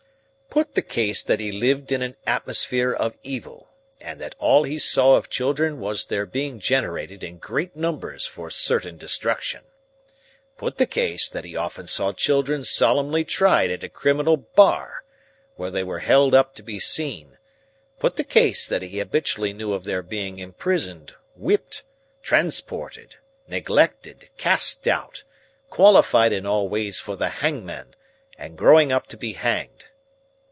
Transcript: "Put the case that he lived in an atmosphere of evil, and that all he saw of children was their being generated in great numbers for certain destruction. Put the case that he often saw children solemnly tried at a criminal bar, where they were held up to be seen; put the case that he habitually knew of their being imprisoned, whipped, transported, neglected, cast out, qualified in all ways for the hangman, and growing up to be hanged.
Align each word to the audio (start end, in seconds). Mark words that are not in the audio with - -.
"Put 0.53 0.75
the 0.75 0.81
case 0.81 1.23
that 1.23 1.39
he 1.39 1.49
lived 1.49 1.93
in 1.93 2.01
an 2.01 2.17
atmosphere 2.27 2.91
of 2.91 3.17
evil, 3.23 3.69
and 4.01 4.19
that 4.19 4.35
all 4.37 4.63
he 4.65 4.77
saw 4.77 5.15
of 5.15 5.29
children 5.29 5.79
was 5.79 6.07
their 6.07 6.25
being 6.25 6.59
generated 6.59 7.23
in 7.23 7.37
great 7.37 7.73
numbers 7.73 8.27
for 8.27 8.49
certain 8.49 8.97
destruction. 8.97 9.61
Put 10.57 10.77
the 10.77 10.85
case 10.85 11.29
that 11.29 11.45
he 11.45 11.55
often 11.55 11.87
saw 11.87 12.11
children 12.11 12.65
solemnly 12.65 13.23
tried 13.23 13.69
at 13.71 13.85
a 13.85 13.87
criminal 13.87 14.35
bar, 14.35 15.05
where 15.55 15.71
they 15.71 15.85
were 15.85 15.99
held 15.99 16.35
up 16.35 16.53
to 16.55 16.63
be 16.63 16.79
seen; 16.79 17.37
put 17.97 18.17
the 18.17 18.25
case 18.25 18.67
that 18.67 18.81
he 18.81 18.97
habitually 18.99 19.53
knew 19.53 19.71
of 19.71 19.85
their 19.85 20.01
being 20.03 20.37
imprisoned, 20.37 21.15
whipped, 21.33 21.83
transported, 22.21 23.15
neglected, 23.47 24.29
cast 24.35 24.85
out, 24.85 25.23
qualified 25.69 26.33
in 26.33 26.45
all 26.45 26.67
ways 26.67 26.99
for 26.99 27.15
the 27.15 27.29
hangman, 27.29 27.95
and 28.37 28.57
growing 28.57 28.91
up 28.91 29.07
to 29.07 29.15
be 29.15 29.31
hanged. 29.31 29.85